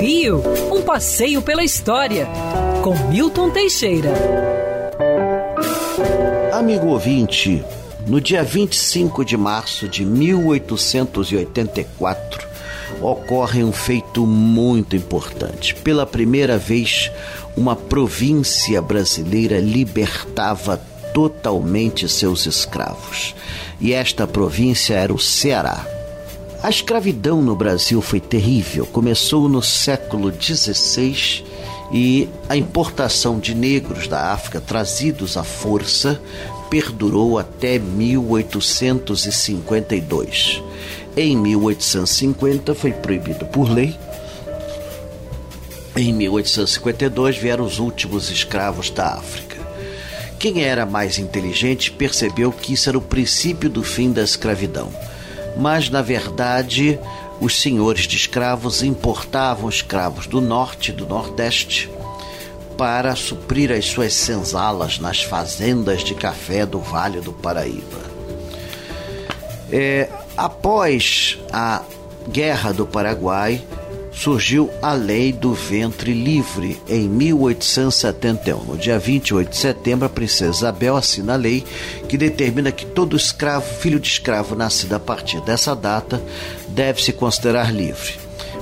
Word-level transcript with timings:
Rio, 0.00 0.42
um 0.72 0.80
passeio 0.80 1.42
pela 1.42 1.62
história, 1.62 2.26
com 2.82 2.96
Milton 3.10 3.50
Teixeira. 3.50 4.14
Amigo 6.54 6.86
ouvinte, 6.86 7.62
no 8.06 8.18
dia 8.18 8.42
25 8.42 9.22
de 9.26 9.36
março 9.36 9.86
de 9.86 10.06
1884, 10.06 12.48
ocorre 13.02 13.62
um 13.62 13.72
feito 13.72 14.24
muito 14.24 14.96
importante. 14.96 15.74
Pela 15.74 16.06
primeira 16.06 16.56
vez, 16.56 17.12
uma 17.54 17.76
província 17.76 18.80
brasileira 18.80 19.60
libertava 19.60 20.80
totalmente 21.12 22.08
seus 22.08 22.46
escravos. 22.46 23.34
E 23.78 23.92
esta 23.92 24.26
província 24.26 24.94
era 24.94 25.12
o 25.12 25.18
Ceará. 25.18 25.99
A 26.62 26.68
escravidão 26.68 27.40
no 27.40 27.56
Brasil 27.56 28.02
foi 28.02 28.20
terrível. 28.20 28.84
Começou 28.84 29.48
no 29.48 29.62
século 29.62 30.30
XVI 30.30 31.42
e 31.90 32.28
a 32.50 32.56
importação 32.56 33.38
de 33.38 33.54
negros 33.54 34.06
da 34.06 34.30
África 34.30 34.60
trazidos 34.60 35.38
à 35.38 35.42
força 35.42 36.20
perdurou 36.68 37.38
até 37.38 37.78
1852. 37.78 40.62
Em 41.16 41.34
1850 41.34 42.74
foi 42.74 42.92
proibido 42.92 43.46
por 43.46 43.70
lei. 43.70 43.96
Em 45.96 46.12
1852 46.12 47.38
vieram 47.38 47.64
os 47.64 47.78
últimos 47.78 48.30
escravos 48.30 48.90
da 48.90 49.14
África. 49.14 49.56
Quem 50.38 50.62
era 50.62 50.84
mais 50.84 51.18
inteligente 51.18 51.90
percebeu 51.90 52.52
que 52.52 52.74
isso 52.74 52.90
era 52.90 52.98
o 52.98 53.02
princípio 53.02 53.70
do 53.70 53.82
fim 53.82 54.12
da 54.12 54.22
escravidão 54.22 54.92
mas 55.56 55.90
na 55.90 56.02
verdade 56.02 56.98
os 57.40 57.60
senhores 57.60 58.02
de 58.02 58.16
escravos 58.16 58.82
importavam 58.82 59.68
escravos 59.68 60.26
do 60.26 60.40
norte 60.40 60.90
e 60.90 60.94
do 60.94 61.06
nordeste 61.06 61.90
para 62.76 63.14
suprir 63.14 63.70
as 63.72 63.84
suas 63.84 64.14
senzalas 64.14 64.98
nas 64.98 65.22
fazendas 65.22 66.02
de 66.02 66.14
café 66.14 66.64
do 66.64 66.80
Vale 66.80 67.20
do 67.20 67.32
Paraíba. 67.32 68.00
É, 69.70 70.08
após 70.36 71.38
a 71.52 71.82
Guerra 72.28 72.72
do 72.72 72.86
Paraguai, 72.86 73.62
surgiu 74.12 74.70
a 74.82 74.92
Lei 74.92 75.32
do 75.32 75.52
Ventre 75.54 76.12
Livre 76.12 76.80
em 76.88 77.08
1871. 77.08 78.64
No 78.64 78.76
dia 78.76 78.98
28 78.98 79.48
de 79.48 79.56
setembro, 79.56 80.06
a 80.06 80.08
princesa 80.08 80.50
Isabel 80.50 80.96
assina 80.96 81.34
a 81.34 81.36
lei 81.36 81.64
que 82.08 82.18
determina 82.18 82.72
que 82.72 82.86
todo 82.86 83.16
escravo, 83.16 83.66
filho 83.74 84.00
de 84.00 84.08
escravo 84.08 84.54
nascido 84.54 84.94
a 84.94 85.00
partir 85.00 85.40
dessa 85.42 85.74
data, 85.74 86.22
deve 86.68 87.02
se 87.02 87.12
considerar 87.12 87.72
livre. 87.72 88.18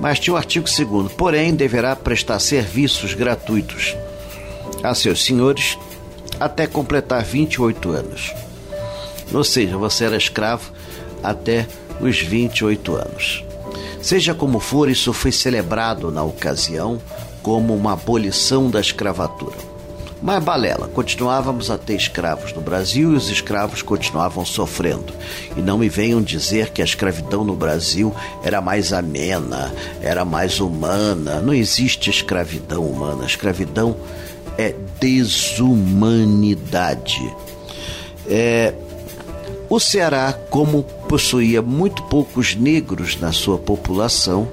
Mas 0.00 0.18
tinha 0.18 0.34
o 0.34 0.36
artigo 0.36 0.66
2 0.66 1.12
porém 1.12 1.54
deverá 1.54 1.94
prestar 1.94 2.38
serviços 2.38 3.14
gratuitos 3.14 3.96
a 4.82 4.94
seus 4.94 5.24
senhores 5.24 5.78
até 6.38 6.66
completar 6.66 7.22
28 7.22 7.90
anos. 7.90 8.34
Ou 9.32 9.44
seja, 9.44 9.76
você 9.76 10.04
era 10.04 10.16
escravo 10.16 10.72
até 11.22 11.66
os 12.00 12.18
28 12.18 12.94
anos. 12.94 13.49
Seja 14.02 14.34
como 14.34 14.60
for, 14.60 14.88
isso 14.88 15.12
foi 15.12 15.30
celebrado 15.30 16.10
na 16.10 16.22
ocasião 16.22 16.98
como 17.42 17.74
uma 17.74 17.92
abolição 17.92 18.70
da 18.70 18.80
escravatura. 18.80 19.70
Mas 20.22 20.44
balela, 20.44 20.86
continuávamos 20.88 21.70
a 21.70 21.78
ter 21.78 21.94
escravos 21.94 22.52
no 22.52 22.60
Brasil 22.60 23.12
e 23.12 23.16
os 23.16 23.30
escravos 23.30 23.80
continuavam 23.80 24.44
sofrendo. 24.44 25.14
E 25.56 25.62
não 25.62 25.78
me 25.78 25.88
venham 25.88 26.20
dizer 26.20 26.68
que 26.70 26.82
a 26.82 26.84
escravidão 26.84 27.42
no 27.42 27.56
Brasil 27.56 28.14
era 28.42 28.60
mais 28.60 28.92
amena, 28.92 29.72
era 30.02 30.22
mais 30.22 30.60
humana. 30.60 31.40
Não 31.40 31.54
existe 31.54 32.10
escravidão 32.10 32.84
humana. 32.84 33.24
Escravidão 33.24 33.96
é 34.58 34.74
desumanidade. 35.00 37.34
É, 38.28 38.74
o 39.70 39.80
Ceará, 39.80 40.36
como 40.50 40.82
possuía 41.08 41.62
muito 41.62 42.02
poucos 42.02 42.54
negros 42.56 43.18
na 43.20 43.32
sua 43.32 43.56
população, 43.56 44.48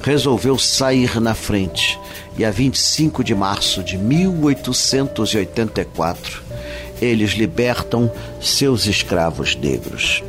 resolveu 0.00 0.56
sair 0.56 1.20
na 1.20 1.34
frente 1.34 1.98
e 2.38 2.44
a 2.44 2.52
25 2.52 3.24
de 3.24 3.34
março 3.34 3.82
de 3.82 3.98
1884 3.98 6.50
eles 7.02 7.32
libertam 7.32 8.10
seus 8.40 8.86
escravos 8.86 9.56
negros. 9.56 10.22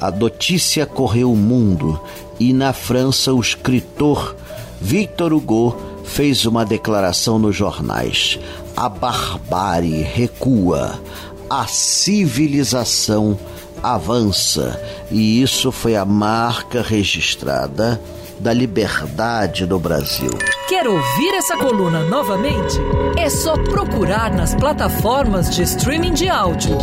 A 0.00 0.10
notícia 0.10 0.86
correu 0.86 1.32
o 1.32 1.36
mundo 1.36 2.00
e 2.38 2.52
na 2.52 2.72
França 2.72 3.32
o 3.32 3.40
escritor 3.40 4.36
Victor 4.80 5.32
Hugo 5.32 5.76
fez 6.04 6.44
uma 6.44 6.64
declaração 6.64 7.38
nos 7.38 7.56
jornais: 7.56 8.38
a 8.76 8.88
barbárie 8.88 10.02
recua, 10.02 11.00
a 11.48 11.66
civilização 11.66 13.38
avança, 13.82 14.80
e 15.10 15.42
isso 15.42 15.72
foi 15.72 15.96
a 15.96 16.04
marca 16.04 16.82
registrada 16.82 18.00
da 18.38 18.52
liberdade 18.52 19.66
no 19.66 19.78
Brasil. 19.78 20.30
Quer 20.68 20.86
ouvir 20.88 21.34
essa 21.34 21.56
coluna 21.56 22.02
novamente? 22.04 22.78
É 23.16 23.30
só 23.30 23.54
procurar 23.56 24.32
nas 24.34 24.54
plataformas 24.54 25.54
de 25.54 25.62
streaming 25.62 26.12
de 26.12 26.28
áudio. 26.28 26.76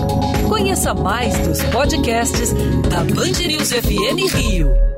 Conheça 0.47 0.93
mais 0.93 1.37
dos 1.39 1.61
podcasts 1.63 2.53
da 2.89 3.03
Band 3.03 3.45
News 3.45 3.71
FM 3.71 4.33
Rio. 4.33 4.88